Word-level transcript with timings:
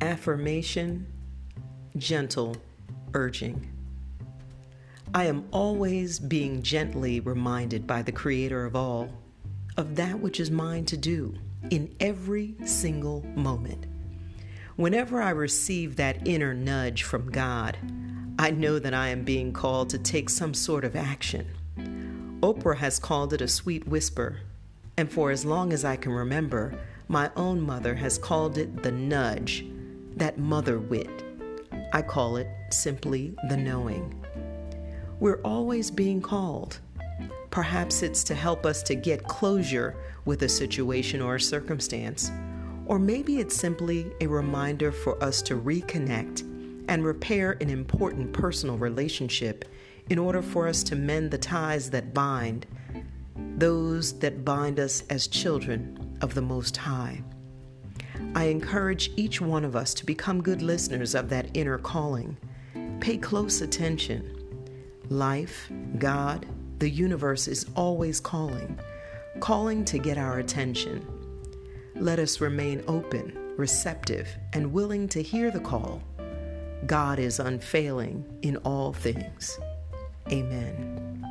Affirmation 0.00 1.06
Gentle 1.98 2.56
Urging. 3.12 3.70
I 5.12 5.26
am 5.26 5.46
always 5.50 6.18
being 6.18 6.62
gently 6.62 7.20
reminded 7.20 7.86
by 7.86 8.00
the 8.00 8.12
Creator 8.12 8.64
of 8.64 8.74
all 8.74 9.10
of 9.76 9.96
that 9.96 10.18
which 10.18 10.40
is 10.40 10.50
mine 10.50 10.86
to 10.86 10.96
do 10.96 11.34
in 11.70 11.94
every 12.00 12.54
single 12.64 13.26
moment. 13.34 13.86
Whenever 14.76 15.20
I 15.20 15.30
receive 15.30 15.96
that 15.96 16.26
inner 16.26 16.54
nudge 16.54 17.02
from 17.02 17.30
God, 17.30 17.76
I 18.38 18.52
know 18.52 18.78
that 18.78 18.94
I 18.94 19.08
am 19.08 19.22
being 19.22 19.52
called 19.52 19.90
to 19.90 19.98
take 19.98 20.30
some 20.30 20.54
sort 20.54 20.84
of 20.84 20.96
action. 20.96 22.38
Oprah 22.42 22.78
has 22.78 22.98
called 22.98 23.34
it 23.34 23.42
a 23.42 23.48
sweet 23.48 23.86
whisper, 23.86 24.40
and 24.96 25.12
for 25.12 25.30
as 25.30 25.44
long 25.44 25.74
as 25.74 25.84
I 25.84 25.96
can 25.96 26.12
remember, 26.12 26.78
my 27.06 27.30
own 27.36 27.60
mother 27.60 27.96
has 27.96 28.16
called 28.16 28.56
it 28.56 28.82
the 28.82 28.92
nudge, 28.92 29.66
that 30.16 30.38
mother 30.38 30.78
wit. 30.78 31.24
I 31.92 32.02
call 32.02 32.36
it 32.36 32.48
simply 32.70 33.34
the 33.48 33.56
knowing. 33.56 34.14
We're 35.18 35.40
always 35.42 35.90
being 35.90 36.20
called. 36.22 36.78
Perhaps 37.50 38.02
it's 38.02 38.22
to 38.24 38.34
help 38.34 38.64
us 38.64 38.82
to 38.84 38.94
get 38.94 39.24
closure 39.24 39.96
with 40.24 40.42
a 40.42 40.48
situation 40.48 41.20
or 41.20 41.34
a 41.34 41.40
circumstance, 41.40 42.30
or 42.86 42.98
maybe 42.98 43.38
it's 43.38 43.56
simply 43.56 44.10
a 44.20 44.26
reminder 44.26 44.92
for 44.92 45.22
us 45.22 45.42
to 45.42 45.56
reconnect 45.56 46.42
and 46.88 47.04
repair 47.04 47.56
an 47.60 47.70
important 47.70 48.32
personal 48.32 48.78
relationship 48.78 49.64
in 50.08 50.18
order 50.18 50.42
for 50.42 50.66
us 50.66 50.82
to 50.84 50.96
mend 50.96 51.30
the 51.30 51.38
ties 51.38 51.90
that 51.90 52.12
bind, 52.14 52.66
those 53.56 54.18
that 54.18 54.44
bind 54.44 54.80
us 54.80 55.04
as 55.10 55.26
children 55.26 56.18
of 56.20 56.34
the 56.34 56.42
Most 56.42 56.76
High. 56.76 57.22
I 58.34 58.44
encourage 58.44 59.10
each 59.16 59.40
one 59.40 59.64
of 59.64 59.74
us 59.74 59.92
to 59.94 60.06
become 60.06 60.42
good 60.42 60.62
listeners 60.62 61.14
of 61.14 61.28
that 61.30 61.48
inner 61.54 61.78
calling. 61.78 62.36
Pay 63.00 63.18
close 63.18 63.60
attention. 63.60 64.36
Life, 65.08 65.70
God, 65.98 66.46
the 66.78 66.88
universe 66.88 67.48
is 67.48 67.66
always 67.74 68.20
calling, 68.20 68.78
calling 69.40 69.84
to 69.86 69.98
get 69.98 70.16
our 70.16 70.38
attention. 70.38 71.06
Let 71.96 72.18
us 72.18 72.40
remain 72.40 72.84
open, 72.86 73.54
receptive, 73.56 74.28
and 74.52 74.72
willing 74.72 75.08
to 75.08 75.22
hear 75.22 75.50
the 75.50 75.60
call. 75.60 76.02
God 76.86 77.18
is 77.18 77.40
unfailing 77.40 78.24
in 78.42 78.56
all 78.58 78.92
things. 78.92 79.58
Amen. 80.30 81.26